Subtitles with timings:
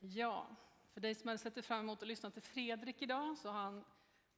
[0.00, 0.46] Ja,
[0.92, 3.84] för dig som hade sett fram emot att lyssna till Fredrik idag så har han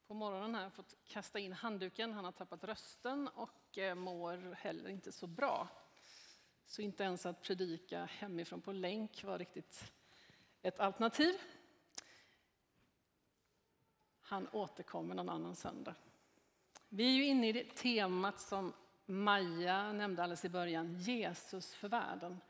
[0.07, 2.13] på morgonen här fått kasta in handduken.
[2.13, 5.69] Han har tappat rösten och eh, mår heller inte så bra.
[6.67, 9.93] Så inte ens att predika hemifrån på länk var riktigt
[10.63, 11.35] ett alternativ.
[14.23, 15.95] Han återkommer någon annan söndag.
[16.89, 18.73] Vi är ju inne i det temat som
[19.07, 22.41] Maja nämnde alldeles i början, Jesus för världen.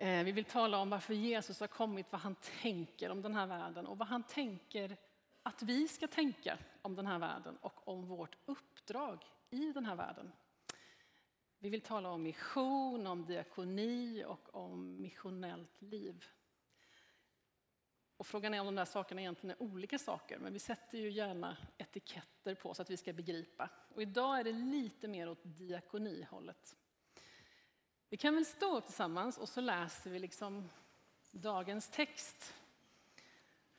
[0.00, 3.46] Eh, vi vill tala om varför Jesus har kommit, vad han tänker om den här
[3.46, 4.96] världen och vad han tänker
[5.42, 9.96] att vi ska tänka om den här världen och om vårt uppdrag i den här
[9.96, 10.32] världen.
[11.58, 16.24] Vi vill tala om mission, om diakoni och om missionellt liv.
[18.16, 21.10] Och frågan är om de där sakerna egentligen är olika saker, men vi sätter ju
[21.10, 23.70] gärna etiketter på så att vi ska begripa.
[23.94, 26.76] Och idag är det lite mer åt diakonihållet.
[28.12, 30.70] Vi kan väl stå upp tillsammans och så läser vi liksom
[31.30, 32.54] dagens text.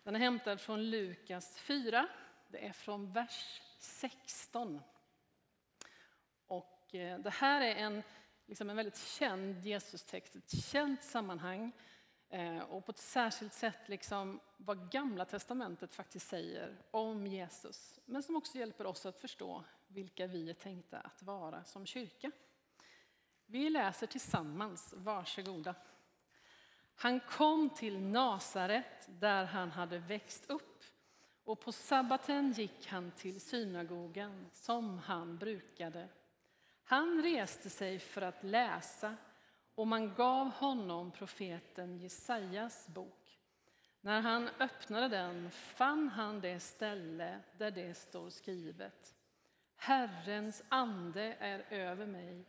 [0.03, 2.07] Den är hämtad från Lukas 4.
[2.47, 4.81] Det är från vers 16.
[6.47, 8.03] Och eh, det här är en,
[8.45, 11.71] liksom en väldigt känd Jesus-text, ett känt sammanhang.
[12.29, 17.99] Eh, och på ett särskilt sätt liksom vad Gamla testamentet faktiskt säger om Jesus.
[18.05, 22.31] Men som också hjälper oss att förstå vilka vi är tänkta att vara som kyrka.
[23.51, 25.75] Vi läser tillsammans, varsågoda.
[26.95, 30.83] Han kom till Nasaret där han hade växt upp
[31.43, 36.07] och på sabbaten gick han till synagogan som han brukade.
[36.83, 39.15] Han reste sig för att läsa
[39.75, 43.39] och man gav honom profeten Jesajas bok.
[44.01, 49.15] När han öppnade den fann han det ställe där det står skrivet.
[49.75, 52.45] Herrens ande är över mig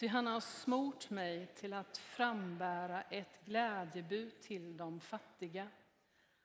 [0.00, 5.68] Ty han har smort mig till att frambära ett glädjebud till de fattiga.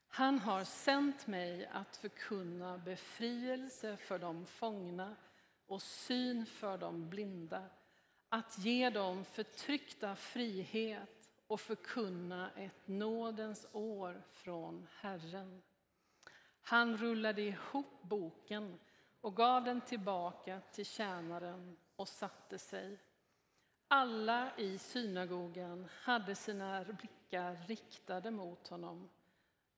[0.07, 5.15] Han har sänt mig att förkunna befrielse för de fångna
[5.67, 7.69] och syn för de blinda,
[8.29, 15.61] att ge dem förtryckta frihet och förkunna ett nådens år från Herren.
[16.61, 18.79] Han rullade ihop boken
[19.21, 22.99] och gav den tillbaka till tjänaren och satte sig.
[23.87, 29.09] Alla i synagogan hade sina blickar riktade mot honom.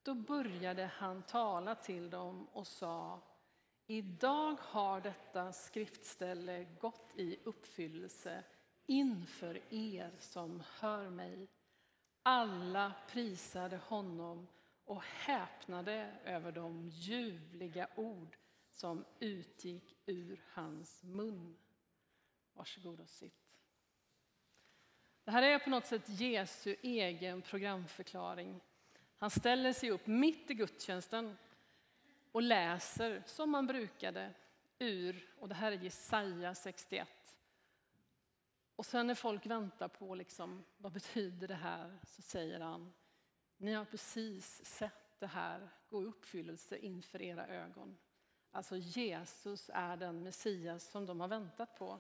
[0.04, 3.22] Då började han tala till dem och sa
[3.88, 8.44] Idag har detta skriftställe gått i uppfyllelse
[8.86, 11.48] inför er som hör mig.
[12.24, 14.48] Alla prisade honom
[14.86, 18.38] och häpnade över de ljuvliga ord
[18.72, 21.58] som utgick ur hans mun.
[22.54, 23.47] Varsågod och sitt.
[25.28, 28.62] Det här är på något sätt Jesu egen programförklaring.
[29.18, 31.38] Han ställer sig upp mitt i gudstjänsten
[32.32, 34.34] och läser som man brukade
[34.80, 37.10] ur, och det här är Jesaja 61.
[38.76, 42.94] Och sen när folk väntar på liksom, vad betyder det här så säger han,
[43.58, 47.98] ni har precis sett det här gå i uppfyllelse inför era ögon.
[48.52, 52.00] Alltså Jesus är den Messias som de har väntat på.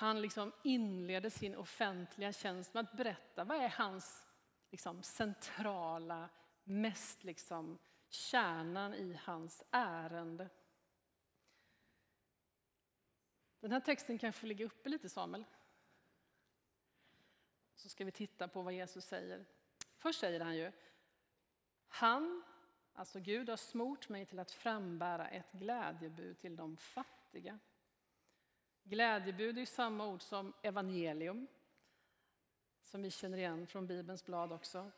[0.00, 4.26] Han liksom inleder sin offentliga tjänst med att berätta vad är hans
[4.70, 6.28] liksom, centrala,
[6.64, 7.78] mest liksom,
[8.08, 10.48] kärnan i hans ärende.
[13.60, 15.44] Den här texten kanske ligger uppe lite, Samuel.
[17.74, 19.44] Så ska vi titta på vad Jesus säger.
[19.96, 20.72] Först säger han ju,
[21.88, 22.42] han,
[22.92, 27.58] alltså Gud, har smort mig till att frambära ett glädjebud till de fattiga.
[28.90, 31.46] Glädjebud är samma ord som evangelium,
[32.82, 34.90] som vi känner igen från Bibelns blad också.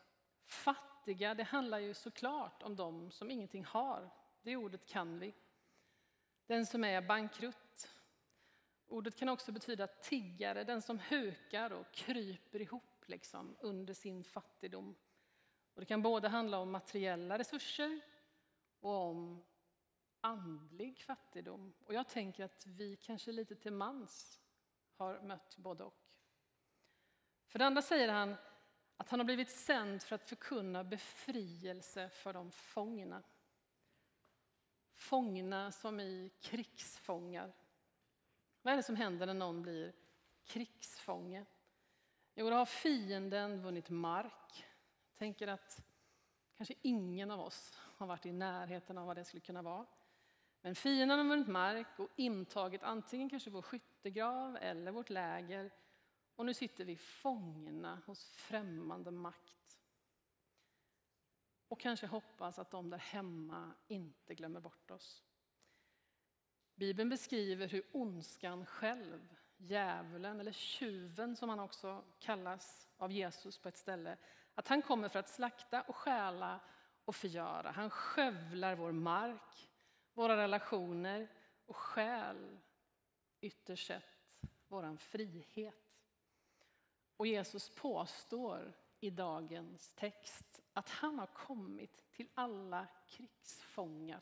[0.45, 4.09] Fattiga, det handlar ju såklart om dem som ingenting har.
[4.41, 5.33] Det ordet kan vi.
[6.47, 7.89] Den som är bankrutt.
[8.87, 14.95] Ordet kan också betyda tiggare, den som hukar och kryper ihop liksom, under sin fattigdom.
[15.73, 17.99] Och det kan både handla om materiella resurser
[18.79, 19.43] och om
[20.23, 21.73] andlig fattigdom.
[21.85, 24.39] Och jag tänker att vi kanske lite till mans
[24.97, 26.03] har mött både och.
[27.47, 28.35] För det andra säger han
[28.97, 33.23] att han har blivit sänd för att förkunna befrielse för de fångna.
[34.93, 37.53] Fångna som i krigsfångar.
[38.61, 39.93] Vad är det som händer när någon blir
[40.43, 41.45] krigsfånge?
[42.33, 44.65] Jo, då har fienden vunnit mark.
[45.15, 45.83] Tänker att
[46.55, 49.85] kanske ingen av oss har varit i närheten av vad det skulle kunna vara.
[50.65, 55.71] Men fienden har vunnit mark och intagit antingen kanske vår skyttegrav eller vårt läger.
[56.35, 59.81] Och Och nu sitter vi fångna hos främmande makt.
[61.67, 65.23] Och kanske hoppas att de där hemma inte glömmer bort oss.
[66.75, 73.67] Bibeln beskriver hur ondskan själv, djävulen eller tjuven som han också kallas av Jesus på
[73.67, 74.17] ett ställe,
[74.55, 76.59] att han kommer för att slakta och stjäla
[77.05, 77.71] och förgöra.
[77.71, 79.72] Han skövlar vår mark,
[80.13, 81.27] våra relationer
[81.65, 82.59] och själ.
[83.41, 86.03] ytterst sett vår frihet.
[87.17, 94.21] Och Jesus påstår i dagens text att han har kommit till alla krigsfångar.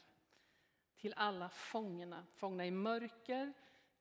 [0.96, 3.54] Till alla fångna, fångna i mörker,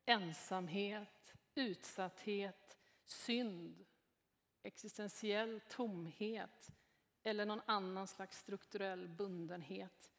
[0.05, 3.85] ensamhet, utsatthet, synd,
[4.63, 6.71] existentiell tomhet
[7.23, 10.13] eller någon annan slags strukturell bundenhet.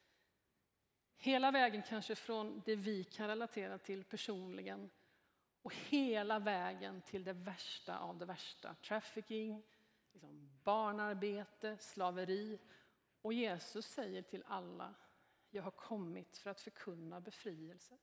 [1.23, 4.89] Hela vägen kanske från det vi kan relatera till personligen
[5.61, 8.75] och hela vägen till det värsta av det värsta.
[8.75, 9.63] Trafficking,
[10.11, 12.59] liksom barnarbete, slaveri.
[13.21, 14.93] Och Jesus säger till alla,
[15.49, 17.97] jag har kommit för att förkunna befrielse.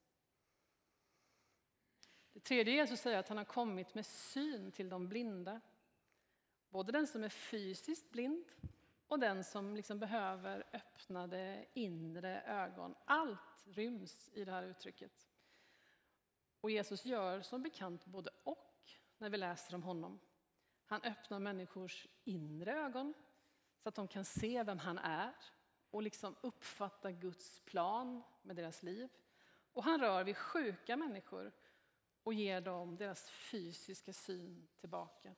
[2.32, 5.61] Det tredje Jesus säger att han har kommit med syn till de blinda.
[6.69, 8.44] Både den som är fysiskt blind
[9.08, 12.94] och den som liksom behöver öppnade inre ögon.
[13.05, 15.28] Allt ryms i det här uttrycket.
[16.60, 20.20] Och Jesus gör som bekant både och när vi läser om honom.
[20.87, 23.14] Han öppnar människors inre ögon
[23.82, 25.34] så att de kan se vem han är
[25.90, 29.08] och liksom uppfatta Guds plan med deras liv.
[29.72, 31.52] Och han rör vid sjuka människor
[32.22, 35.34] och ger dem deras fysiska syn tillbaka.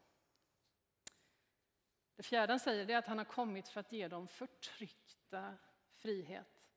[2.20, 5.55] Det fjärde han säger är att han har kommit för att ge dem förtryckta
[5.94, 6.69] frihet.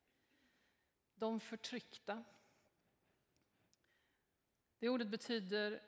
[1.15, 2.23] De förtryckta.
[4.79, 5.81] Det ordet betyder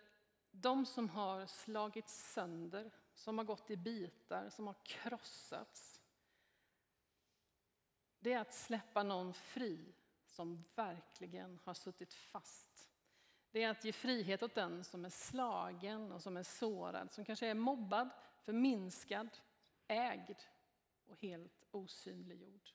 [0.52, 6.02] de som har slagits sönder, som har gått i bitar, som har krossats.
[8.20, 12.90] Det är att släppa någon fri som verkligen har suttit fast.
[13.52, 17.26] Det är att ge frihet åt den som är slagen och som är sårad, som
[17.26, 18.10] kanske är mobbad,
[18.46, 19.30] förminskad,
[19.88, 20.38] ägd
[21.06, 22.70] och helt osynliggjord.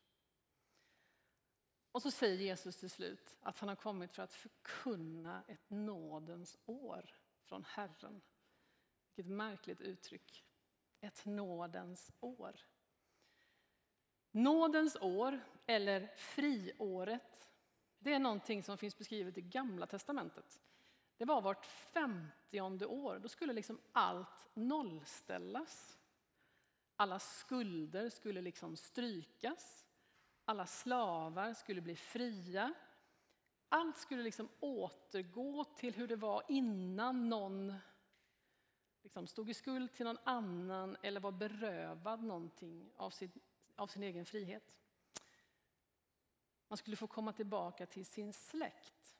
[1.92, 6.58] Och så säger Jesus till slut att han har kommit för att förkunna ett nådens
[6.66, 8.20] år från Herren.
[9.14, 10.44] Vilket märkligt uttryck.
[11.00, 12.60] Ett nådens år.
[14.30, 17.48] Nådens år, eller friåret,
[17.98, 20.62] det är någonting som finns beskrivet i Gamla testamentet.
[21.16, 23.18] Det var vart femtionde år.
[23.18, 25.99] Då skulle liksom allt nollställas.
[27.00, 29.86] Alla skulder skulle liksom strykas.
[30.44, 32.74] Alla slavar skulle bli fria.
[33.68, 37.74] Allt skulle liksom återgå till hur det var innan någon
[39.02, 43.30] liksom stod i skuld till någon annan eller var berövad någonting av sin,
[43.76, 44.74] av sin egen frihet.
[46.68, 49.16] Man skulle få komma tillbaka till sin släkt.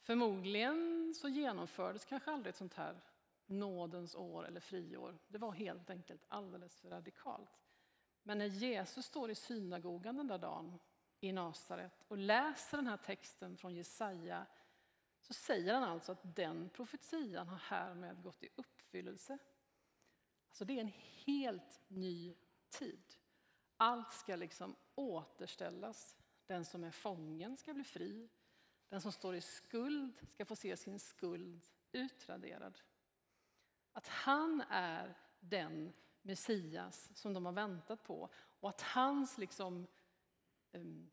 [0.00, 3.00] Förmodligen så genomfördes kanske aldrig ett sånt här
[3.50, 5.18] nådens år eller friår.
[5.28, 7.60] Det var helt enkelt alldeles för radikalt.
[8.22, 10.78] Men när Jesus står i synagogan den där dagen
[11.20, 14.46] i Nasaret och läser den här texten från Jesaja
[15.20, 19.38] så säger han alltså att den profetian har härmed gått i uppfyllelse.
[20.48, 20.92] Alltså det är en
[21.26, 22.34] helt ny
[22.70, 23.14] tid.
[23.76, 26.16] Allt ska liksom återställas.
[26.46, 28.28] Den som är fången ska bli fri.
[28.88, 32.78] Den som står i skuld ska få se sin skuld utraderad.
[34.00, 35.92] Att han är den
[36.22, 39.86] Messias som de har väntat på och att hans liksom,
[40.72, 41.10] ehm,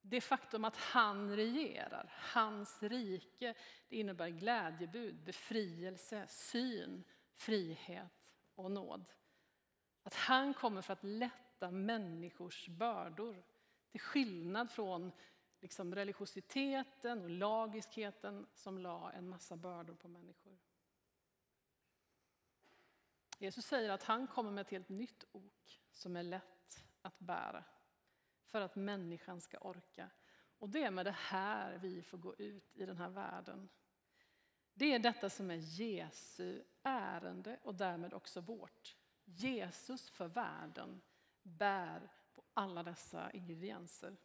[0.00, 3.54] det faktum att han regerar, hans rike,
[3.88, 7.04] det innebär glädjebud, befrielse, syn,
[7.34, 9.04] frihet och nåd.
[10.02, 13.42] Att han kommer för att lätta människors bördor.
[13.90, 15.12] Till skillnad från
[15.60, 20.58] liksom religiositeten och lagiskheten som la en massa bördor på människor.
[23.40, 27.64] Jesus säger att han kommer med ett helt nytt ok som är lätt att bära
[28.44, 30.10] för att människan ska orka.
[30.58, 33.68] Och det är med det här vi får gå ut i den här världen.
[34.74, 38.96] Det är detta som är Jesu ärende och därmed också vårt.
[39.24, 41.00] Jesus för världen
[41.42, 44.16] bär på alla dessa ingredienser.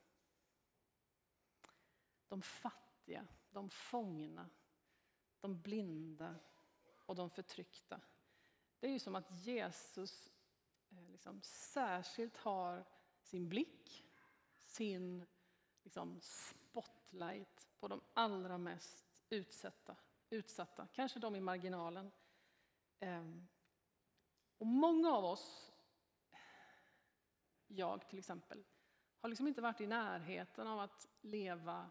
[2.28, 4.50] De fattiga, de fångna,
[5.40, 6.36] de blinda
[7.06, 8.02] och de förtryckta.
[8.80, 10.32] Det är ju som att Jesus
[10.90, 12.86] eh, liksom särskilt har
[13.22, 14.06] sin blick,
[14.66, 15.26] sin
[15.84, 19.96] liksom spotlight på de allra mest utsatta
[20.30, 22.12] utsatta, kanske de i marginalen.
[23.00, 23.48] Ehm,
[24.58, 25.72] och många av oss,
[27.68, 28.66] jag till exempel,
[29.20, 31.90] har liksom inte varit i närheten av att leva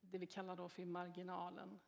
[0.00, 1.80] det vi kallar då för marginalen.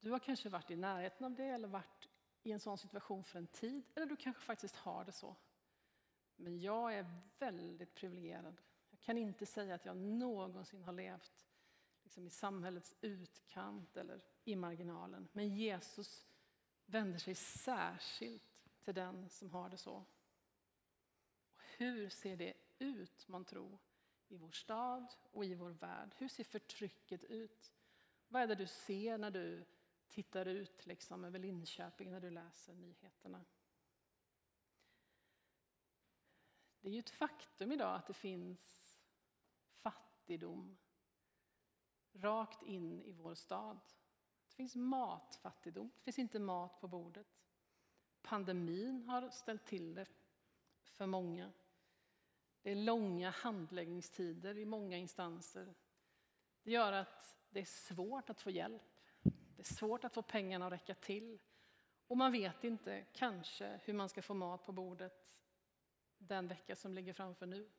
[0.00, 2.08] Du har kanske varit i närheten av det eller varit
[2.42, 5.36] i en sån situation för en tid, eller du kanske faktiskt har det så.
[6.36, 8.60] Men jag är väldigt privilegierad.
[8.90, 11.46] Jag kan inte säga att jag någonsin har levt
[12.02, 15.28] liksom i samhällets utkant eller i marginalen.
[15.32, 16.26] Men Jesus
[16.86, 20.04] vänder sig särskilt till den som har det så.
[21.56, 23.78] Hur ser det ut, man tror,
[24.28, 26.14] i vår stad och i vår värld?
[26.18, 27.72] Hur ser förtrycket ut?
[28.28, 29.64] Vad är det du ser när du
[30.12, 33.44] tittar ut liksom över Linköping när du läser nyheterna?
[36.80, 38.96] Det är ju ett faktum idag att det finns
[39.70, 40.76] fattigdom
[42.12, 43.80] rakt in i vår stad.
[44.48, 47.42] Det finns matfattigdom, det finns inte mat på bordet.
[48.22, 50.06] Pandemin har ställt till det
[50.82, 51.52] för många.
[52.62, 55.74] Det är långa handläggningstider i många instanser.
[56.62, 58.91] Det gör att det är svårt att få hjälp.
[59.62, 61.38] Det är svårt att få pengarna att räcka till.
[62.06, 65.36] Och man vet inte, kanske, hur man ska få mat på bordet
[66.18, 67.70] den vecka som ligger framför nu.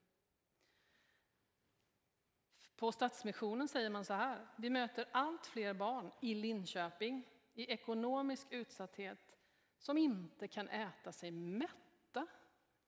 [2.76, 4.48] På Stadsmissionen säger man så här.
[4.58, 9.38] Vi möter allt fler barn i Linköping i ekonomisk utsatthet
[9.78, 12.28] som inte kan äta sig mätta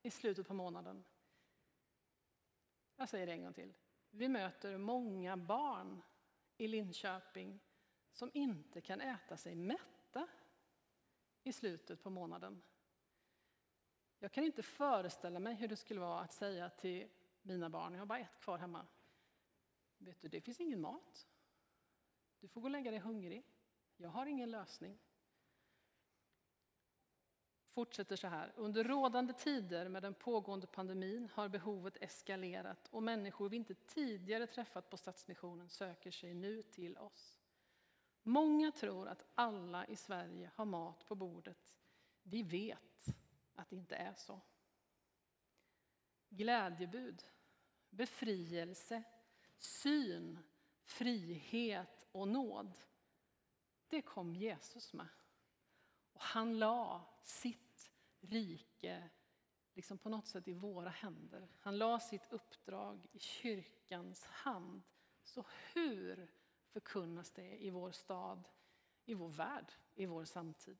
[0.01, 1.03] i slutet på månaden.
[2.95, 3.73] Jag säger det en gång till.
[4.09, 6.01] Vi möter många barn
[6.57, 7.59] i Linköping
[8.15, 10.27] som inte kan äta sig mätta
[11.43, 12.61] i slutet på månaden.
[14.19, 17.09] Jag kan inte föreställa mig hur det skulle vara att säga till
[17.41, 18.85] mina barn, jag har bara ett kvar hemma,
[19.97, 21.27] vet du, det finns ingen mat.
[22.39, 23.43] Du får gå och lägga dig hungrig.
[23.97, 24.99] Jag har ingen lösning.
[27.65, 28.53] Fortsätter så här.
[28.55, 34.47] Under rådande tider med den pågående pandemin har behovet eskalerat och människor vi inte tidigare
[34.47, 37.44] träffat på Stadsmissionen söker sig nu till oss.
[38.27, 41.75] Många tror att alla i Sverige har mat på bordet.
[42.23, 43.05] Vi vet
[43.55, 44.41] att det inte är så.
[46.29, 47.23] Glädjebud,
[47.89, 49.03] befrielse,
[49.57, 50.39] syn,
[50.83, 52.73] frihet och nåd.
[53.87, 55.07] Det kom Jesus med.
[56.13, 59.09] Och han la sitt rike
[59.73, 61.47] liksom på något sätt i våra händer.
[61.59, 64.83] Han la sitt uppdrag i kyrkans hand.
[65.23, 66.31] Så hur
[66.75, 68.49] förkunnas det i vår stad,
[69.05, 70.77] i vår värld, i vår samtid?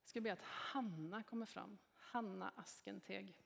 [0.00, 1.78] Jag ska be att Hanna kommer fram.
[1.92, 3.40] Hanna Askenteg.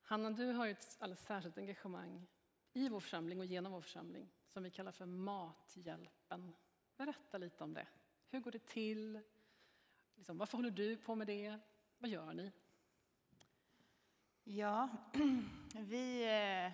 [0.00, 2.26] Hanna, du har ett alldeles särskilt engagemang
[2.72, 6.54] i vår församling och genom vår församling som vi kallar för Mathjälpen.
[6.96, 7.86] Berätta lite om det.
[8.26, 9.22] Hur går det till?
[10.18, 11.58] Liksom, varför håller du på med det?
[11.98, 12.52] Vad gör ni?
[14.44, 14.88] Ja,
[15.74, 16.72] vi eh,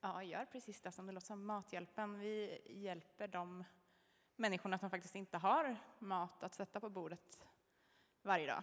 [0.00, 2.18] ja, gör precis det som det låter som, Mathjälpen.
[2.18, 3.64] Vi hjälper de
[4.36, 7.46] människorna som faktiskt inte har mat att sätta på bordet
[8.22, 8.62] varje dag.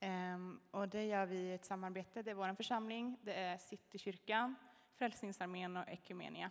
[0.00, 2.22] Ehm, och det gör vi i ett samarbete.
[2.22, 4.54] Det är vår församling, det är Citykyrkan,
[4.94, 6.50] Frälsningsarmén och Ekumenia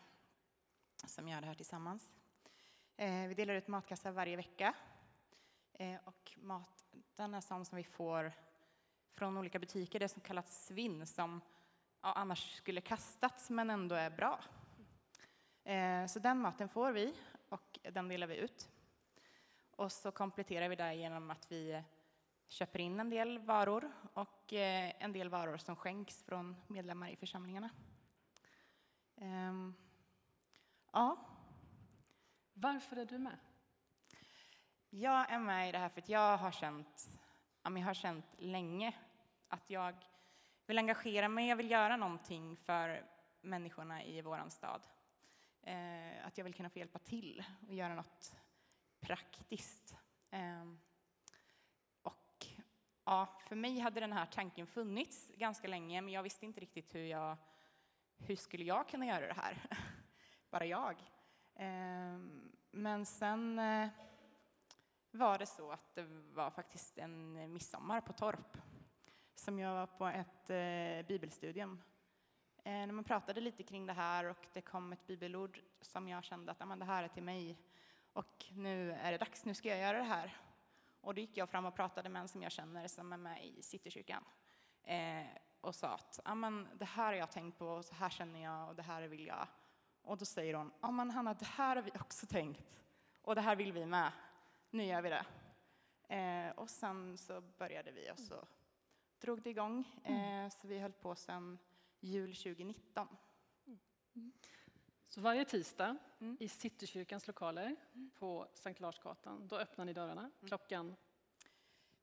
[1.07, 2.09] som gör det här tillsammans.
[2.97, 4.75] Ehm, vi delar ut matkassar varje vecka.
[5.79, 8.33] Eh, och maten är sån som vi får
[9.13, 11.41] från olika butiker, det som kallas svinn, som
[12.01, 14.43] ja, annars skulle kastats men ändå är bra.
[15.63, 17.15] Eh, så den maten får vi
[17.49, 18.69] och den delar vi ut.
[19.71, 21.83] Och så kompletterar vi det genom att vi
[22.47, 27.15] köper in en del varor och eh, en del varor som skänks från medlemmar i
[27.15, 27.69] församlingarna.
[29.15, 29.73] Ehm,
[30.91, 31.17] ja.
[32.53, 33.37] Varför är du med?
[34.97, 37.09] Jag är med i det här för att jag har känt,
[37.63, 38.93] jag har känt länge
[39.47, 39.95] att jag
[40.65, 43.05] vill engagera mig, jag vill göra någonting för
[43.41, 44.87] människorna i vår stad.
[45.61, 48.35] Eh, att jag vill kunna få hjälpa till och göra något
[48.99, 49.95] praktiskt.
[50.31, 50.79] Ehm,
[52.01, 52.47] och
[53.03, 56.95] Ja, för mig hade den här tanken funnits ganska länge, men jag visste inte riktigt
[56.95, 57.37] hur jag
[58.17, 59.69] hur skulle jag kunna göra det här?
[60.49, 60.95] Bara jag.
[61.55, 63.89] Ehm, men sen eh,
[65.15, 66.03] var det så att det
[66.33, 68.57] var faktiskt en midsommar på Torp
[69.35, 71.81] som jag var på ett eh, bibelstudium.
[72.63, 76.23] Eh, när man pratade lite kring det här och det kom ett bibelord som jag
[76.23, 77.57] kände att det här är till mig
[78.13, 80.37] och nu är det dags, nu ska jag göra det här.
[81.01, 83.45] Och då gick jag fram och pratade med en som jag känner som är med
[83.45, 84.23] i Citykyrkan.
[84.83, 85.25] Eh,
[85.61, 86.19] och sa att
[86.73, 89.47] det här har jag tänkt på, så här känner jag och det här vill jag.
[90.01, 90.71] Och då säger hon,
[91.11, 92.81] Hanna, det här har vi också tänkt.
[93.21, 94.11] Och det här vill vi med.
[94.75, 95.25] Nu gör vi det.
[96.15, 98.47] Eh, och sen så började vi och så
[99.19, 100.01] drog det igång.
[100.03, 101.57] Eh, så vi höll på sedan
[101.99, 103.07] jul 2019.
[105.07, 106.37] Så varje tisdag mm.
[106.39, 108.11] i Citykyrkans lokaler mm.
[108.19, 110.31] på Sankt Larsgatan, då öppnar ni dörrarna mm.
[110.47, 110.95] klockan?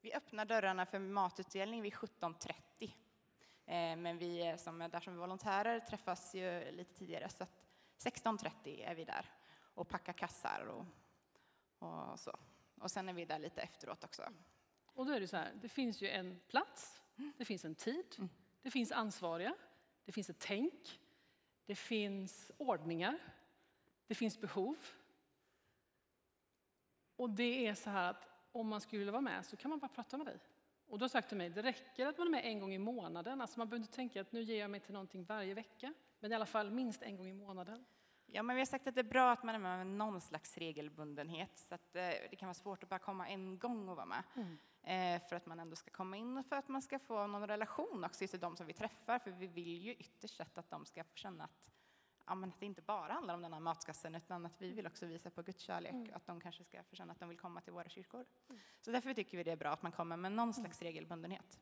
[0.01, 2.55] Vi öppnar dörrarna för matutdelning vid 17.30.
[3.67, 7.47] Eh, men vi som är där som volontärer träffas ju lite tidigare så
[7.99, 9.31] 16.30 är vi där
[9.75, 10.87] och packar kassar och,
[11.89, 12.39] och så.
[12.83, 14.23] Och sen är vi där lite efteråt också.
[14.87, 17.03] Och då är det så här, det finns ju en plats,
[17.37, 18.31] det finns en tid, mm.
[18.63, 19.55] det finns ansvariga,
[20.05, 21.01] det finns ett tänk,
[21.67, 23.19] det finns ordningar,
[24.07, 24.77] det finns behov.
[27.17, 29.79] Och det är så här att om man skulle vilja vara med så kan man
[29.79, 30.39] bara prata med dig.
[30.87, 32.79] Och du har sagt till mig, det räcker att man är med en gång i
[32.79, 33.41] månaden.
[33.41, 36.33] Alltså man behöver inte tänka att nu ger jag mig till någonting varje vecka, men
[36.33, 37.85] i alla fall minst en gång i månaden.
[38.27, 40.21] Ja, men vi har sagt att det är bra att man är med med någon
[40.21, 43.97] slags regelbundenhet, så att eh, det kan vara svårt att bara komma en gång och
[43.97, 44.23] vara med.
[44.37, 44.59] Mm.
[44.83, 47.47] Eh, för att man ändå ska komma in och för att man ska få någon
[47.47, 50.85] relation också till de som vi träffar, för vi vill ju ytterst sett att de
[50.85, 51.71] ska få känna att,
[52.27, 54.87] ja, men att det inte bara handlar om den här matskassen, utan att vi vill
[54.87, 56.15] också visa på Guds kärlek, mm.
[56.15, 58.27] att de kanske ska få känna att de vill komma till våra kyrkor.
[58.49, 58.61] Mm.
[58.81, 61.59] Så därför tycker vi det är bra att man kommer med någon slags regelbundenhet.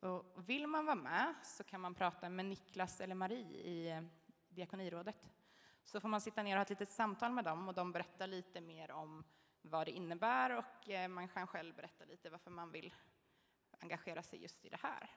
[0.00, 4.02] Och vill man vara med så kan man prata med Niklas eller Marie i eh,
[4.48, 5.30] Diakonirådet.
[5.86, 8.26] Så får man sitta ner och ha ett litet samtal med dem och de berättar
[8.26, 9.24] lite mer om
[9.62, 12.94] vad det innebär och eh, man kan själv berätta lite varför man vill
[13.78, 15.10] engagera sig just i det här.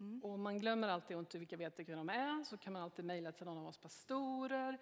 [0.00, 0.24] Mm.
[0.24, 3.46] Och man glömmer alltid inte vilka vetekvinnor de är så kan man alltid mejla till
[3.46, 4.78] någon av oss pastorer.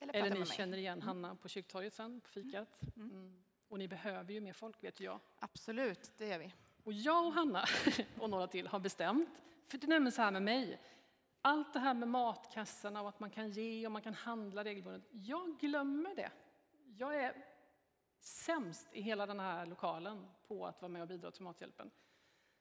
[0.00, 1.06] Eller, eller ni känner igen mm.
[1.06, 2.80] Hanna på kyrktorget sen, på fikat.
[2.96, 3.10] Mm.
[3.10, 3.42] mm.
[3.68, 5.20] Och ni behöver ju mer folk vet jag.
[5.38, 6.54] Absolut, det gör vi.
[6.84, 7.64] Och jag och Hanna
[8.20, 10.80] och några till har bestämt, för det är nämligen så här med mig,
[11.42, 15.08] allt det här med matkassarna och att man kan ge och man kan handla regelbundet.
[15.10, 16.30] Jag glömmer det.
[16.98, 17.44] Jag är
[18.20, 21.90] sämst i hela den här lokalen på att vara med och bidra till Mathjälpen.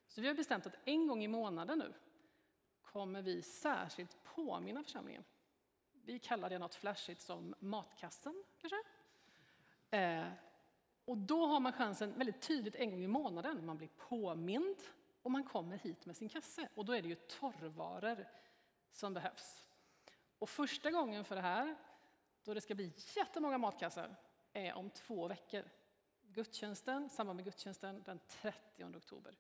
[0.08, 1.94] Så vi har bestämt att en gång i månaden nu
[2.82, 5.24] kommer vi särskilt påminna församlingen.
[5.92, 8.84] Vi kallar det något flashigt som matkassen, kanske.
[9.90, 10.28] Eh,
[11.06, 13.66] och då har man chansen väldigt tydligt en gång i månaden.
[13.66, 14.78] Man blir påmind
[15.22, 16.70] och man kommer hit med sin kasse.
[16.76, 18.28] Och då är det ju torrvaror
[18.92, 19.66] som behövs.
[20.40, 21.76] Och första gången för det här,
[22.44, 24.16] då det ska bli jättemånga matkassar,
[24.54, 25.64] är om två veckor.
[26.22, 29.36] Gudstjänsten, samband med gudstjänsten den 30 oktober.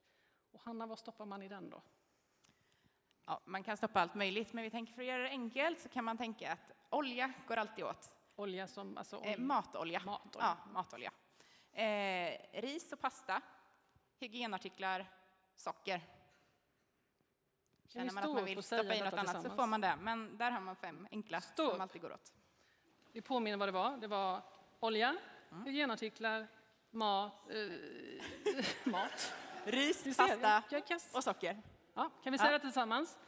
[0.51, 1.81] Och Hanna, vad stoppar man i den då?
[3.25, 5.89] Ja, man kan stoppa allt möjligt, men vi tänker för att göra det enkelt så
[5.89, 8.13] kan man tänka att olja går alltid åt.
[8.35, 9.33] Olja som, alltså olja.
[9.33, 10.01] Eh, matolja.
[10.05, 10.57] matolja.
[10.65, 11.11] Ja, matolja.
[11.71, 13.41] Eh, ris och pasta,
[14.19, 15.05] hygienartiklar,
[15.55, 16.18] socker.
[17.89, 20.51] Känner man att man vill stoppa i något annat så får man det, men där
[20.51, 22.33] har man fem enkla Stå som alltid går åt.
[23.11, 23.97] Vi påminner vad det var.
[23.97, 24.41] Det var
[24.79, 25.15] olja,
[25.51, 25.65] mm.
[25.65, 26.47] hygienartiklar,
[26.91, 29.33] mat, äh, mat.
[29.65, 30.63] ris, pasta
[31.13, 31.61] och socker.
[31.93, 32.57] Ja, kan vi säga ja.
[32.57, 33.19] det tillsammans?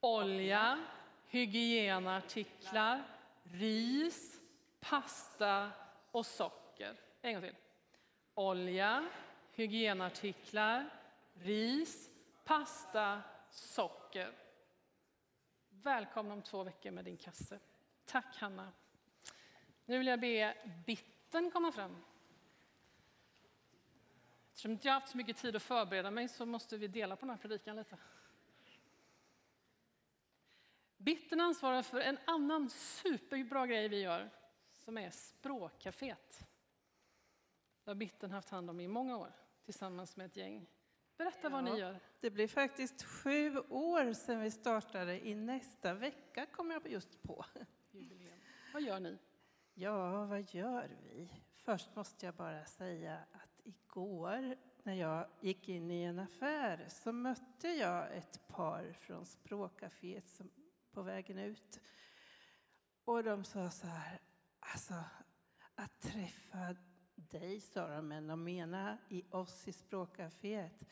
[0.00, 0.78] Olja,
[1.26, 3.02] hygienartiklar,
[3.42, 4.40] ris,
[4.80, 5.70] pasta
[6.10, 6.96] och socker.
[7.22, 7.56] En gång till.
[8.34, 9.08] Olja,
[9.52, 10.90] hygienartiklar,
[11.34, 12.10] ris,
[12.44, 14.34] pasta, socker.
[15.68, 17.58] Välkommen om två veckor med din kasse.
[18.04, 18.72] Tack Hanna.
[19.84, 21.96] Nu vill jag be Bitten komma fram.
[24.48, 27.16] Eftersom jag inte har haft så mycket tid att förbereda mig så måste vi dela
[27.16, 27.98] på den här predikan lite.
[30.96, 34.30] Bitten ansvarar för en annan superbra grej vi gör
[34.72, 36.46] som är språkcaféet.
[37.84, 39.32] Det har Bitten haft hand om i många år
[39.64, 40.66] tillsammans med ett gäng.
[41.22, 42.00] Berätta vad ni gör.
[42.20, 45.26] Det blir faktiskt sju år sedan vi startade.
[45.26, 47.44] I nästa vecka kommer jag just på.
[47.90, 48.38] Jubileum.
[48.72, 49.18] Vad gör ni?
[49.74, 51.28] Ja, vad gör vi?
[51.54, 57.12] Först måste jag bara säga att igår när jag gick in i en affär så
[57.12, 60.50] mötte jag ett par från språkcaféet som,
[60.92, 61.80] på vägen ut.
[63.04, 64.20] Och de sa så här,
[64.60, 64.94] alltså
[65.74, 66.76] att träffa
[67.14, 70.84] dig, sa de, men de menar i oss i språkcaféet.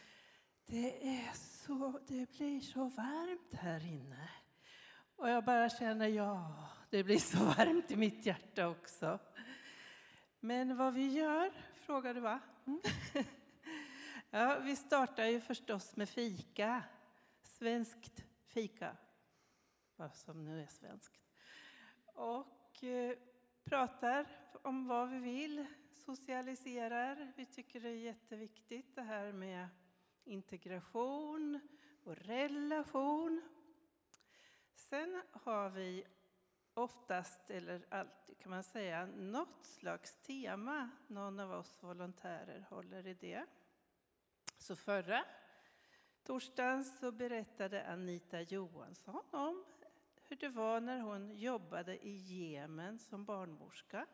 [0.71, 4.31] Det, är så, det blir så varmt här inne.
[5.17, 9.19] Och jag bara känner, ja, det blir så varmt i mitt hjärta också.
[10.41, 12.41] Men vad vi gör, frågar du va?
[12.67, 12.81] Mm.
[14.31, 16.83] ja, vi startar ju förstås med fika.
[17.43, 18.97] Svenskt fika.
[19.97, 21.21] Vad som nu är svenskt.
[22.05, 23.17] Och eh,
[23.65, 24.27] pratar
[24.63, 27.33] om vad vi vill socialiserar.
[27.37, 29.69] Vi tycker det är jätteviktigt det här med
[30.31, 31.61] integration
[32.05, 33.43] och relation.
[34.75, 36.05] Sen har vi
[36.75, 40.91] oftast, eller alltid kan man säga, något slags tema.
[41.07, 43.47] Någon av oss volontärer håller i det.
[44.59, 45.25] Så förra
[46.23, 49.65] torsdagen så berättade Anita Johansson om
[50.23, 54.07] hur det var när hon jobbade i Jemen som barnmorska.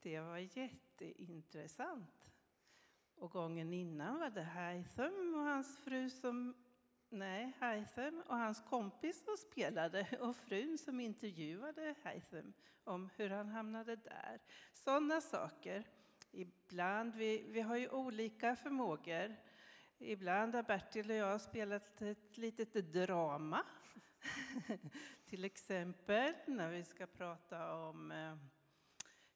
[0.00, 2.15] Det var jätteintressant.
[3.18, 6.54] Och gången innan var det Haitham och hans fru som
[7.08, 12.52] Nej, Haitham och hans kompis som spelade och frun som intervjuade Haitham
[12.84, 14.40] om hur han hamnade där.
[14.72, 15.84] Sådana saker.
[16.30, 19.36] Ibland, vi, vi har ju olika förmågor.
[19.98, 23.62] Ibland har Bertil och jag spelat ett litet drama.
[25.26, 28.36] Till exempel när vi ska prata om eh,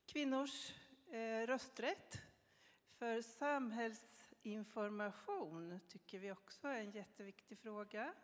[0.07, 0.75] kvinnors
[1.13, 2.30] eh, rösträtt.
[3.01, 8.15] För samhällsinformation tycker vi också är en jätteviktig fråga.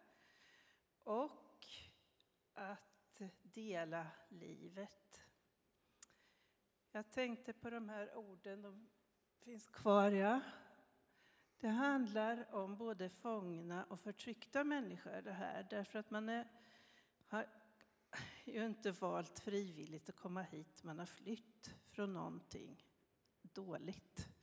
[1.04, 1.66] Och
[2.54, 5.22] att dela livet.
[6.90, 8.88] Jag tänkte på de här orden, de
[9.38, 10.40] finns kvar ja.
[11.60, 16.48] Det handlar om både fångna och förtryckta människor det här, därför att man är,
[17.26, 17.46] har
[18.44, 22.84] ju inte valt frivilligt att komma hit, man har flytt från någonting
[23.42, 24.35] dåligt.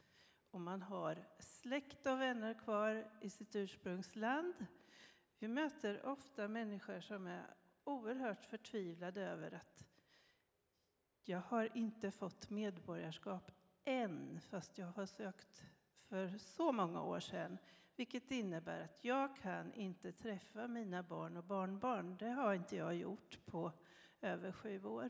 [0.54, 4.54] Och man har släkt och vänner kvar i sitt ursprungsland.
[5.39, 7.46] Vi möter ofta människor som är
[7.84, 9.86] oerhört förtvivlade över att
[11.24, 13.52] jag har inte fått medborgarskap
[13.84, 17.58] än, fast jag har sökt för så många år sedan.
[17.96, 22.18] Vilket innebär att jag kan inte träffa mina barn och barnbarn.
[22.18, 23.72] Det har inte jag gjort på
[24.22, 25.10] över sju år.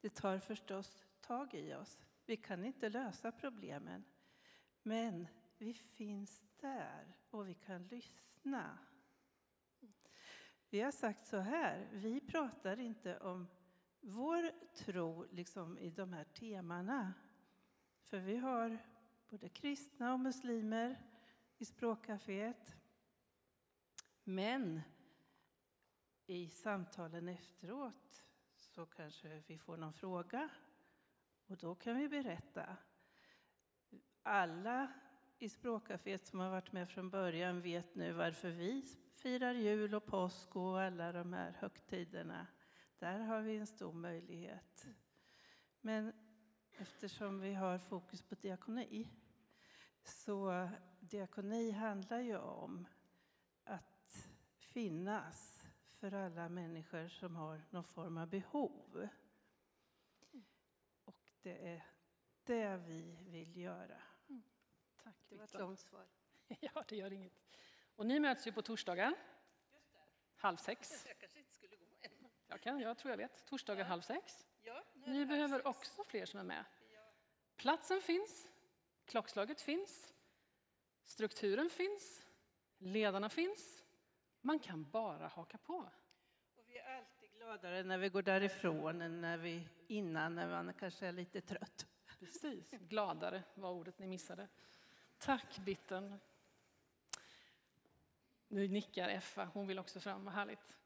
[0.00, 2.08] Det tar förstås tag i oss.
[2.28, 4.04] Vi kan inte lösa problemen.
[4.82, 5.26] Men
[5.58, 8.78] vi finns där och vi kan lyssna.
[10.70, 13.46] Vi har sagt så här, vi pratar inte om
[14.00, 17.14] vår tro liksom i de här temana.
[18.02, 18.78] För vi har
[19.28, 21.02] både kristna och muslimer
[21.58, 22.76] i språkcaféet.
[24.24, 24.80] Men
[26.26, 28.24] i samtalen efteråt
[28.56, 30.50] så kanske vi får någon fråga
[31.48, 32.76] och då kan vi berätta.
[34.22, 34.92] Alla
[35.38, 38.82] i språkcaféet som har varit med från början vet nu varför vi
[39.14, 42.46] firar jul och påsk och alla de här högtiderna.
[42.98, 44.86] Där har vi en stor möjlighet.
[45.80, 46.12] Men
[46.78, 49.08] eftersom vi har fokus på diakoni
[50.04, 50.68] så
[51.00, 52.86] diakoni handlar ju om
[53.64, 59.08] att finnas för alla människor som har någon form av behov.
[61.48, 61.82] Det är
[62.44, 64.02] det vi vill göra.
[64.28, 64.42] Mm.
[65.02, 66.06] Tack, det var ett långt svar.
[66.60, 67.32] ja, det gör inget.
[67.96, 69.14] Och ni möts ju på torsdagar.
[70.36, 71.04] Halv sex.
[71.06, 72.28] Jag kanske inte skulle gå än.
[72.46, 73.46] Jag, kan, jag tror jag vet.
[73.46, 73.88] Torsdagar ja.
[73.88, 74.46] halv sex.
[74.62, 76.64] Ja, ni behöver också fler som är med.
[77.56, 78.48] Platsen finns,
[79.04, 80.14] klockslaget finns,
[81.04, 82.26] strukturen finns,
[82.78, 83.84] ledarna finns.
[84.40, 85.90] Man kan bara haka på.
[86.56, 90.74] Och vi är alltid gladare när vi går därifrån än när vi, innan, när man
[90.74, 91.86] kanske är lite trött.
[92.18, 94.48] Precis, gladare var ordet ni missade.
[95.18, 96.20] Tack Bitten.
[98.48, 100.76] Nu nickar Effa, hon vill också fram, vad härligt.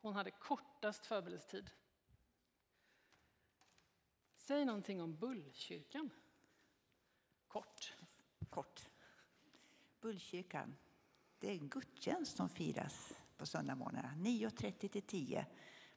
[0.00, 1.70] Hon hade kortast förberedelsetid.
[4.36, 6.10] Säg någonting om Bullkyrkan.
[7.48, 7.96] Kort.
[8.50, 8.88] Kort.
[10.00, 10.76] Bullkyrkan,
[11.38, 15.46] det är en gudstjänst som firas på söndagsmorgnarna, 9.30 till 10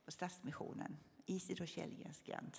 [0.06, 2.58] på Stadsmissionen, Isidor Källgrens gränd.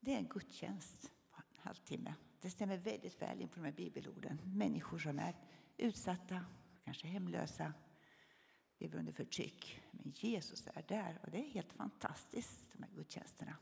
[0.00, 2.14] Det är en gudstjänst på en halvtimme.
[2.40, 4.40] Det stämmer väldigt väl in på de här bibelorden.
[4.44, 5.34] Människor som är
[5.76, 6.44] utsatta,
[6.84, 7.72] kanske hemlösa,
[8.78, 9.82] lever under förtryck.
[9.90, 13.56] Men Jesus är där och det är helt fantastiskt, de här gudstjänsterna.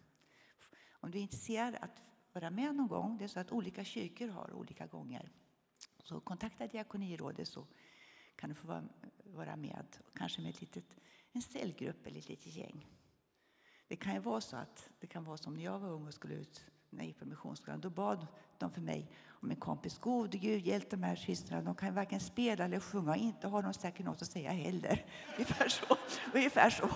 [0.92, 4.28] Om du är intresserad att vara med någon gång, det är så att olika kyrkor
[4.28, 5.30] har olika gånger.
[5.98, 7.66] Så kontakta Diakonirådet så
[8.38, 8.84] kan du få vara
[9.34, 10.96] vara med, kanske med ett litet,
[11.32, 12.86] en cellgrupp eller ett litet gäng.
[13.88, 16.14] Det kan ju vara så att det kan vara som när jag var ung och
[16.14, 17.80] skulle ut när jag gick på missionsskolan.
[17.80, 18.26] Då bad
[18.58, 19.98] de för mig om en kompis.
[19.98, 21.62] Gode Gud, hjälp de här systrarna.
[21.62, 25.06] De kan varken spela eller sjunga och inte har de säkert något att säga heller.
[25.36, 25.96] Ungefär så.
[26.34, 26.88] Ungefär så.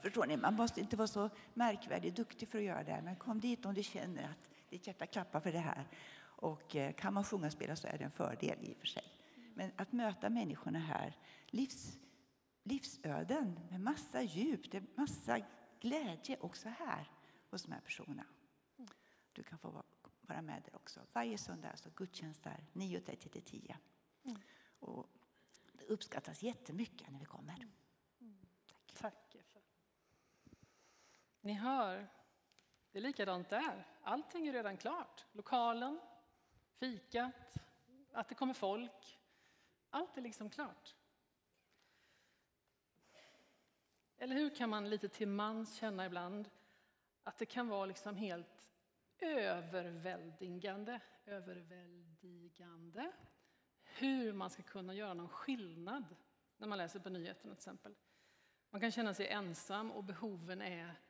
[0.00, 0.36] Förstår ni?
[0.36, 2.92] Man måste inte vara så märkvärdig duktig för att göra det.
[2.92, 3.02] här.
[3.02, 5.88] Men kom dit om du känner att ditt hjärta klappar för det här.
[6.22, 8.86] Och eh, kan man sjunga och spela så är det en fördel i och för
[8.86, 9.19] sig.
[9.60, 11.98] Men att möta människorna här, livs,
[12.62, 15.40] livsöden med massa djup, det är massa
[15.80, 17.10] glädje också här.
[17.50, 18.26] hos de här personerna.
[19.32, 19.84] Du kan få
[20.20, 21.00] vara med där också.
[21.12, 23.78] Varje söndag alltså gudstjänst där 9.30 till 10.
[24.78, 25.06] Och
[25.72, 27.66] det uppskattas jättemycket när vi kommer.
[28.94, 29.34] Tack.
[29.34, 29.60] Effa.
[31.40, 32.08] Ni hör,
[32.90, 33.86] det är likadant där.
[34.02, 35.26] Allting är redan klart.
[35.32, 36.00] Lokalen,
[36.78, 37.56] fikat,
[38.12, 39.19] att det kommer folk.
[39.90, 40.94] Allt är liksom klart.
[44.16, 46.50] Eller hur kan man lite till mans känna ibland
[47.22, 48.66] att det kan vara liksom helt
[49.18, 53.12] överväldigande, överväldigande
[53.84, 56.16] hur man ska kunna göra någon skillnad
[56.56, 57.94] när man läser på nyheterna till exempel.
[58.70, 61.00] Man kan känna sig ensam och behoven är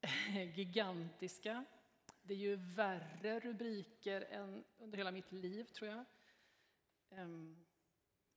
[0.54, 1.64] gigantiska.
[2.22, 6.04] Det är ju värre rubriker än under hela mitt liv, tror jag.
[7.10, 7.64] Ehm,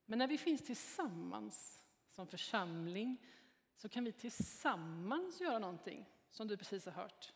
[0.05, 3.27] men när vi finns tillsammans som församling
[3.75, 7.33] så kan vi tillsammans göra någonting, som du precis har hört.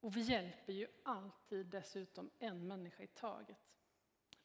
[0.00, 3.74] Och vi hjälper ju alltid dessutom en människa i taget.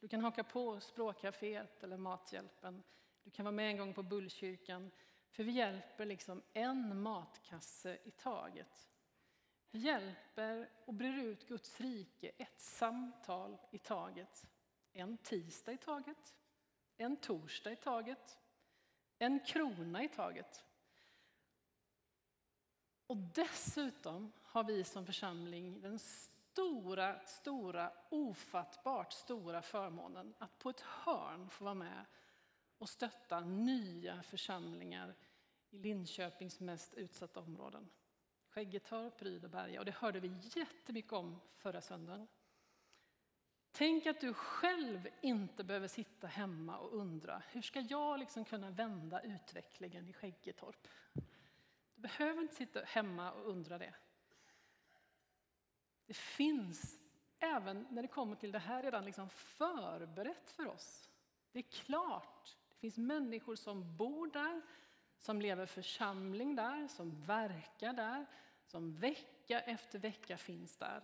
[0.00, 2.82] Du kan haka på språkcaféet eller Mathjälpen.
[3.22, 4.90] Du kan vara med en gång på Bullkyrkan.
[5.30, 8.90] För vi hjälper liksom en matkasse i taget.
[9.70, 14.46] Vi hjälper och brer ut Guds rike ett samtal i taget.
[14.92, 16.34] En tisdag i taget,
[16.96, 18.38] en torsdag i taget,
[19.18, 20.64] en krona i taget.
[23.06, 30.80] Och dessutom har vi som församling den stora, stora, ofattbart stora förmånen att på ett
[30.80, 32.06] hörn få vara med
[32.78, 35.14] och stötta nya församlingar
[35.70, 37.90] i Linköpings mest utsatta områden.
[38.48, 39.80] Skäggetorp, Ryd och Berga.
[39.80, 42.28] Och det hörde vi jättemycket om förra söndagen.
[43.72, 48.70] Tänk att du själv inte behöver sitta hemma och undra hur ska jag liksom kunna
[48.70, 50.88] vända utvecklingen i Skäggetorp?
[51.94, 53.94] Du behöver inte sitta hemma och undra det.
[56.06, 56.98] Det finns,
[57.38, 61.10] även när det kommer till det här, redan liksom förberett för oss.
[61.52, 62.56] Det är klart.
[62.68, 64.62] Det finns människor som bor där,
[65.18, 68.26] som lever församling där, som verkar där,
[68.66, 71.02] som vecka efter vecka finns där.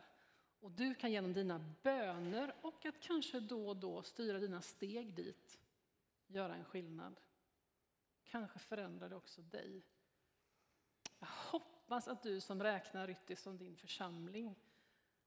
[0.60, 5.14] Och du kan genom dina böner och att kanske då och då styra dina steg
[5.14, 5.58] dit
[6.26, 7.20] göra en skillnad.
[8.24, 9.82] Kanske förändrar det också dig.
[11.18, 14.56] Jag hoppas att du som räknar Ryttis som din församling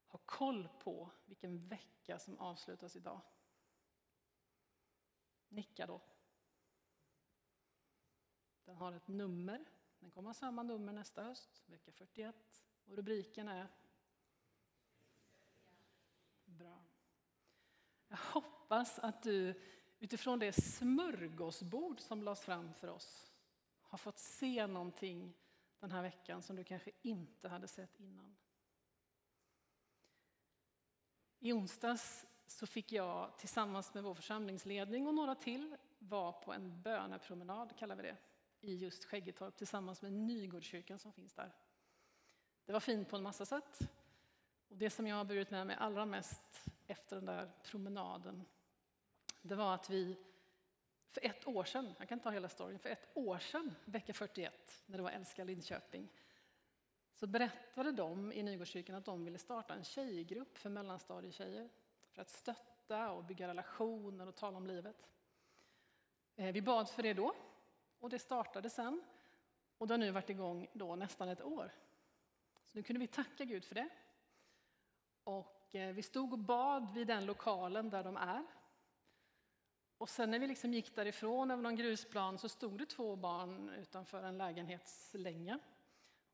[0.06, 3.20] har koll på vilken vecka som avslutas idag.
[5.48, 6.00] Nicka då.
[8.64, 9.64] Den har ett nummer.
[9.98, 12.64] Den kommer ha samma nummer nästa höst, vecka 41.
[12.84, 13.68] Och rubriken är
[16.58, 16.82] Bra.
[18.08, 19.60] Jag hoppas att du
[19.98, 23.32] utifrån det smörgåsbord som lades fram för oss
[23.90, 25.34] har fått se någonting
[25.78, 28.36] den här veckan som du kanske inte hade sett innan.
[31.38, 36.82] I onsdags så fick jag tillsammans med vår församlingsledning och några till vara på en
[36.82, 38.16] bönepromenad, kallar vi det,
[38.60, 41.54] i just Skäggetorp tillsammans med Nygårdskyrkan som finns där.
[42.64, 43.90] Det var fint på en massa sätt.
[44.70, 48.44] Och det som jag har burit med mig allra mest efter den där promenaden,
[49.42, 50.16] det var att vi
[51.10, 54.82] för ett år sedan, jag kan ta hela storyn, för ett år sedan, vecka 41,
[54.86, 56.08] när det var Älska Linköping,
[57.14, 61.68] så berättade de i Nygårdskyrkan att de ville starta en tjejgrupp för mellanstadietjejer
[62.10, 65.10] för att stötta och bygga relationer och tala om livet.
[66.36, 67.34] Eh, vi bad för det då
[67.98, 69.02] och det startade sen
[69.78, 71.72] och det har nu varit igång då nästan ett år.
[72.64, 73.88] Så nu kunde vi tacka Gud för det.
[75.24, 78.46] Och eh, vi stod och bad vid den lokalen där de är.
[79.98, 83.68] Och sen när vi liksom gick därifrån över någon grusplan så stod det två barn
[83.68, 85.58] utanför en lägenhetslänga.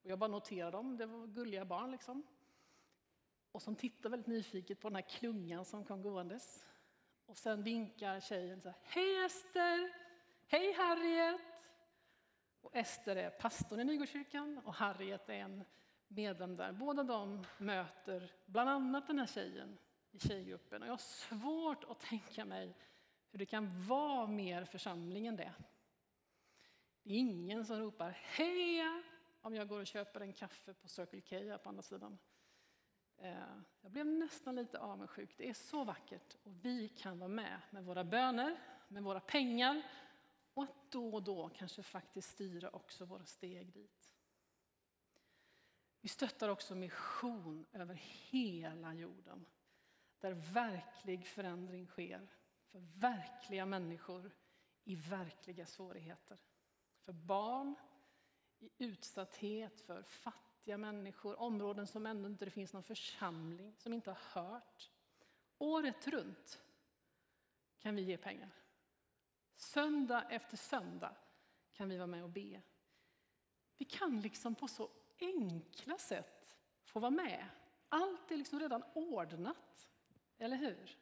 [0.03, 2.22] Och jag bara noterade dem, det var gulliga barn liksom.
[3.53, 6.64] Och som tittade väldigt nyfiket på den här klungan som kom gåendes.
[7.27, 9.92] Och sen vinkar tjejen så här, Hej Ester!
[10.46, 11.40] Hej Harriet!
[12.61, 15.64] Och Ester är pastorn i Nygårdskyrkan och Harriet är en
[16.09, 16.73] medlem där.
[16.73, 19.79] Båda de möter bland annat den här tjejen
[20.11, 20.83] i tjejgruppen.
[20.83, 22.77] Och jag har svårt att tänka mig
[23.31, 25.53] hur det kan vara mer församling än det.
[27.03, 29.03] Det är ingen som ropar heja
[29.40, 32.19] om jag går och köper en kaffe på Circle K på andra sidan.
[33.19, 35.35] Eh, jag blev nästan lite avundsjuk.
[35.37, 38.57] Det är så vackert och vi kan vara med med våra böner,
[38.88, 39.83] med våra pengar
[40.55, 44.06] och att då och då kanske faktiskt styra också våra steg dit.
[46.07, 47.95] Vi stöttar också mission över
[48.31, 49.47] hela jorden
[50.19, 52.29] där verklig förändring sker
[52.71, 54.31] för verkliga människor
[54.85, 56.38] i verkliga svårigheter.
[57.01, 57.75] För barn
[58.59, 64.11] i utsatthet, för fattiga människor, områden som ändå inte det finns någon församling, som inte
[64.11, 64.90] har hört.
[65.59, 66.62] Året runt
[67.79, 68.51] kan vi ge pengar.
[69.57, 71.16] Söndag efter söndag
[71.73, 72.62] kan vi vara med och be.
[73.79, 77.48] Vi kan liksom på så enkla sätt få vara med.
[77.88, 79.88] Allt är liksom redan ordnat,
[80.38, 80.98] eller hur?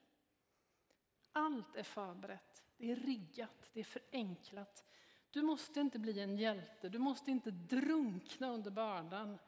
[1.32, 4.84] Allt är förberett, det är riggat, det är förenklat.
[5.30, 9.38] Du måste inte bli en hjälte, du måste inte drunkna under bördan.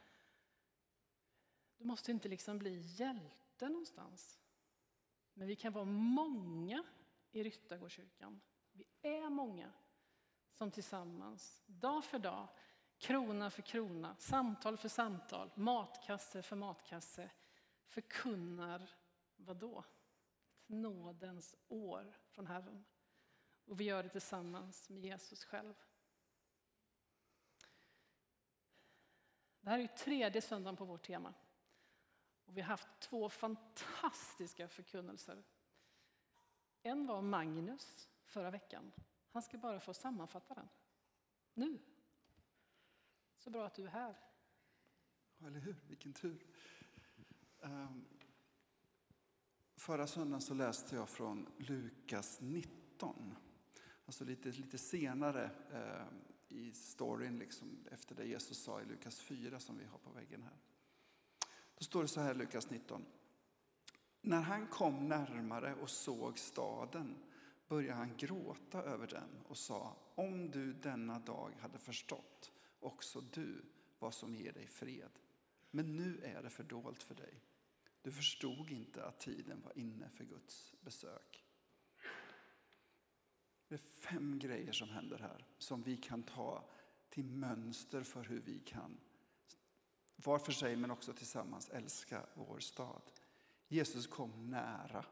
[1.77, 4.39] Du måste inte liksom bli hjälte någonstans.
[5.35, 6.85] Men vi kan vara många
[7.31, 8.41] i Ryttargårdskyrkan.
[8.73, 9.73] Vi är många
[10.53, 12.49] som tillsammans, dag för dag,
[12.99, 17.31] krona för krona, samtal för samtal, matkasse för matkasse,
[17.87, 18.91] förkunnar
[19.37, 19.85] vad då?
[20.67, 22.85] Nådens år från Herren.
[23.65, 25.75] Och vi gör det tillsammans med Jesus själv.
[29.61, 31.35] Det här är tredje söndagen på vårt tema.
[32.45, 35.45] Och vi har haft två fantastiska förkunnelser.
[36.83, 38.93] En var Magnus förra veckan.
[39.31, 40.69] Han ska bara få sammanfatta den.
[41.55, 41.79] Nu.
[43.47, 44.17] Så bra att du är här.
[45.47, 45.77] Eller hur?
[45.89, 46.47] Vilken tur.
[47.61, 48.05] Um,
[49.77, 53.37] förra söndagen så läste jag från Lukas 19.
[54.07, 59.61] Alltså lite, lite senare um, i storyn, liksom, efter det Jesus sa i Lukas 4
[59.61, 60.59] som vi har på väggen här.
[61.75, 63.05] Då står det så här i Lukas 19.
[64.21, 67.17] När han kom närmare och såg staden
[67.69, 72.53] började han gråta över den och sa om du denna dag hade förstått
[72.87, 73.65] också du
[73.99, 75.11] vad som ger dig fred.
[75.71, 77.43] Men nu är det fördolt för dig.
[78.03, 81.45] Du förstod inte att tiden var inne för Guds besök.
[83.69, 86.69] Det är fem grejer som händer här som vi kan ta
[87.09, 89.01] till mönster för hur vi kan,
[90.17, 93.03] var för sig men också tillsammans, älska vår stad.
[93.69, 95.05] Jesus kom nära.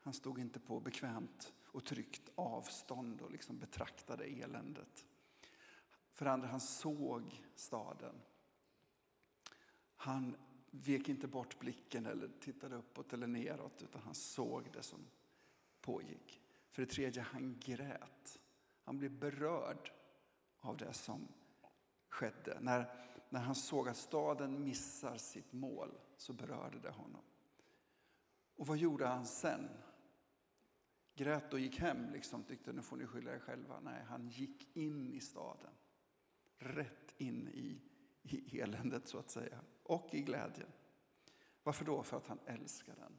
[0.00, 5.06] Han stod inte på bekvämt och tryggt avstånd och liksom betraktade eländet.
[6.14, 8.14] För andra, han såg staden.
[9.96, 10.36] Han
[10.70, 15.06] vek inte bort blicken eller tittade uppåt eller neråt utan han såg det som
[15.80, 16.40] pågick.
[16.70, 18.40] För det tredje, han grät.
[18.84, 19.92] Han blev berörd
[20.60, 21.28] av det som
[22.08, 22.58] skedde.
[22.60, 27.22] När, när han såg att staden missar sitt mål så berörde det honom.
[28.56, 29.68] Och vad gjorde han sen?
[31.14, 33.80] Grät och gick hem, liksom, tyckte nu får ni skylla er själva.
[33.80, 35.70] Nej, han gick in i staden.
[36.58, 37.80] Rätt in i,
[38.22, 39.60] i eländet så att säga.
[39.82, 40.72] Och i glädjen.
[41.62, 42.02] Varför då?
[42.02, 43.18] För att han älskar den.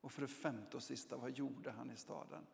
[0.00, 2.46] Och för det femte och sista, vad gjorde han i staden?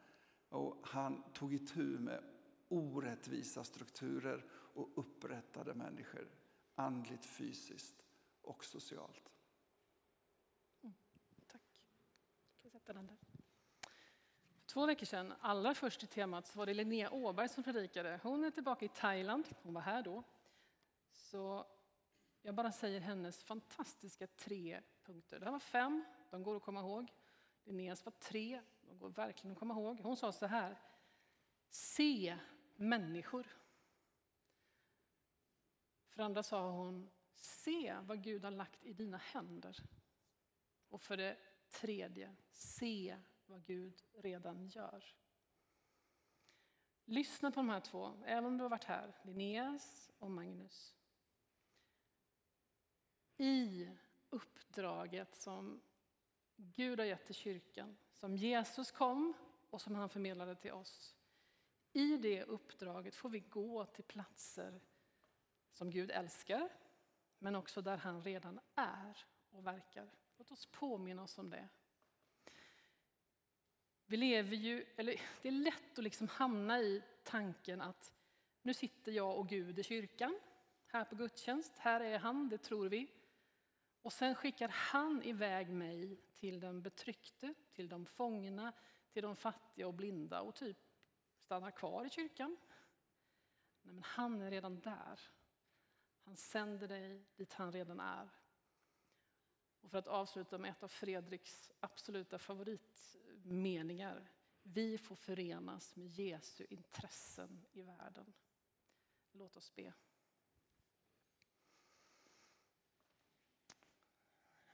[0.48, 2.24] Och han tog itu med
[2.68, 6.28] orättvisa strukturer och upprättade människor
[6.74, 8.04] andligt, fysiskt
[8.40, 9.32] och socialt.
[10.82, 10.94] Mm,
[11.46, 11.62] tack.
[12.56, 13.31] Kan sätta den där.
[14.72, 18.20] För två veckor sedan, allra först i temat, så var det Linnea Åberg som predikade.
[18.22, 20.22] Hon är tillbaka i Thailand, hon var här då.
[21.10, 21.66] Så
[22.42, 25.38] jag bara säger hennes fantastiska tre punkter.
[25.38, 27.12] Det här var fem, de går att komma ihåg.
[27.64, 30.00] Linneas var tre, de går verkligen att komma ihåg.
[30.00, 30.78] Hon sa så här,
[31.68, 32.38] se
[32.76, 33.46] människor.
[36.08, 39.76] För andra sa hon, se vad Gud har lagt i dina händer.
[40.88, 41.36] Och för det
[41.70, 43.16] tredje, se
[43.52, 45.04] vad Gud redan gör.
[47.04, 50.94] Lyssna på de här två, även om du har varit här, Linneas och Magnus.
[53.36, 53.88] I
[54.30, 55.80] uppdraget som
[56.56, 59.34] Gud har gett till kyrkan, som Jesus kom
[59.70, 61.16] och som han förmedlade till oss.
[61.92, 64.80] I det uppdraget får vi gå till platser
[65.72, 66.68] som Gud älskar,
[67.38, 70.10] men också där han redan är och verkar.
[70.36, 71.68] Låt oss påminna oss om det.
[74.12, 78.12] Vi lever ju, eller det är lätt att liksom hamna i tanken att
[78.62, 80.40] nu sitter jag och Gud i kyrkan,
[80.86, 83.06] här på gudstjänst, här är han, det tror vi.
[84.02, 88.72] Och sen skickar han iväg mig till den betryckte, till de fångna,
[89.12, 90.78] till de fattiga och blinda och typ
[91.38, 92.56] stannar kvar i kyrkan.
[93.82, 95.20] Nej, men han är redan där.
[96.24, 98.28] Han sänder dig dit han redan är.
[99.82, 104.30] Och för att avsluta med ett av Fredriks absoluta favoritmeningar.
[104.62, 108.32] Vi får förenas med Jesu intressen i världen.
[109.32, 109.92] Låt oss be.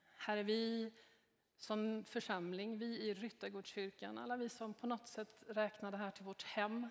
[0.07, 0.93] Herre, vi
[1.57, 6.25] som församling, vi i Ryttargårdskyrkan, alla vi som på något sätt räknar det här till
[6.25, 6.89] vårt hem.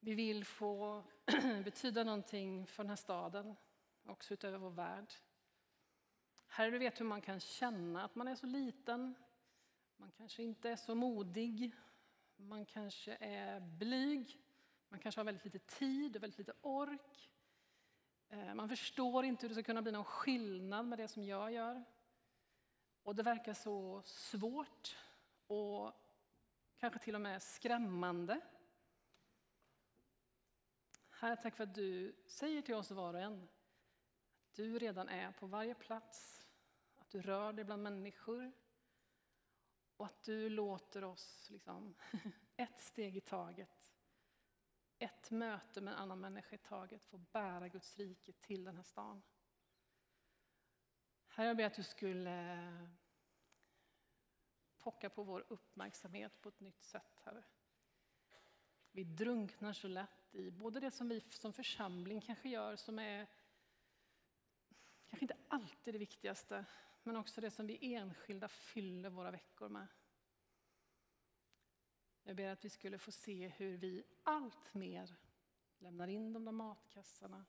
[0.00, 1.04] Vi vill få
[1.64, 3.56] betyda någonting för den här staden
[4.04, 5.14] också utöver vår värld.
[6.48, 9.14] Herre, du vet hur man kan känna att man är så liten.
[9.96, 11.72] Man kanske inte är så modig.
[12.36, 14.40] Man kanske är blyg.
[14.88, 17.32] Man kanske har väldigt lite tid och väldigt lite ork.
[18.28, 21.52] Eh, man förstår inte hur det ska kunna bli någon skillnad med det som jag
[21.52, 21.84] gör.
[23.02, 24.96] Och det verkar så svårt
[25.46, 25.92] och
[26.76, 28.40] kanske till och med skrämmande.
[31.10, 33.48] Herre, tack för att du säger till oss var och en
[34.48, 36.37] att du redan är på varje plats,
[37.08, 38.52] att du rör dig bland människor
[39.96, 41.94] och att du låter oss liksom,
[42.56, 43.92] ett steg i taget,
[44.98, 48.82] ett möte med en annan människa i taget få bära Guds rike till den här
[48.82, 49.22] stan.
[51.28, 52.88] Herre, jag ber att du skulle eh,
[54.78, 57.44] pocka på vår uppmärksamhet på ett nytt sätt, Herre.
[58.92, 63.26] Vi drunknar så lätt i både det som vi som församling kanske gör som är
[65.08, 66.64] kanske inte alltid det viktigaste,
[67.08, 69.86] men också det som vi enskilda fyller våra veckor med.
[72.22, 75.16] Jag ber att vi skulle få se hur vi allt mer
[75.78, 77.44] lämnar in de där matkassarna,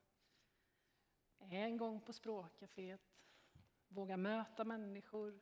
[1.40, 3.20] är en gång på språkcaféet,
[3.88, 5.40] vågar möta människor,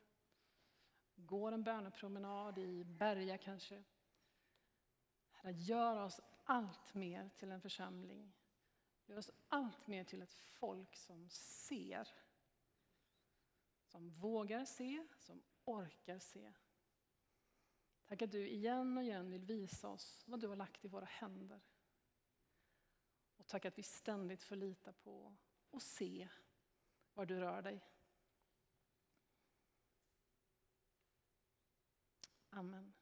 [1.14, 3.84] går en bönepromenad i Berga kanske.
[5.30, 8.32] Herre, gör oss allt mer till en församling.
[9.06, 12.08] Gör oss allt mer till ett folk som ser.
[13.88, 16.52] Som vågar se, som orkar se.
[18.06, 21.04] Tack att du igen och igen vill visa oss vad du har lagt i våra
[21.04, 21.60] händer.
[23.36, 25.36] Och tack att vi ständigt får lita på
[25.70, 26.28] och se
[27.12, 27.84] var du rör dig.
[32.50, 32.97] Amen.